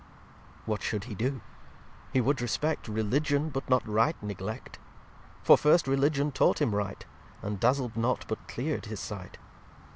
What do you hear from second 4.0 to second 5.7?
neglect: For